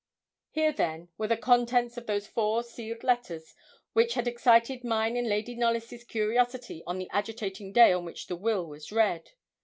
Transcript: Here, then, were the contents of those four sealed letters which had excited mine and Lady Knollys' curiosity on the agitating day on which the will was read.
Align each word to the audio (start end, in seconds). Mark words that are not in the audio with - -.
Here, 0.49 0.71
then, 0.71 1.09
were 1.19 1.27
the 1.27 1.37
contents 1.37 1.95
of 1.95 2.07
those 2.07 2.25
four 2.25 2.63
sealed 2.63 3.03
letters 3.03 3.53
which 3.93 4.15
had 4.15 4.27
excited 4.27 4.83
mine 4.83 5.15
and 5.15 5.29
Lady 5.29 5.53
Knollys' 5.53 6.03
curiosity 6.05 6.81
on 6.87 6.97
the 6.97 7.07
agitating 7.11 7.71
day 7.71 7.93
on 7.93 8.03
which 8.03 8.25
the 8.25 8.35
will 8.35 8.65
was 8.65 8.91
read. 8.91 9.29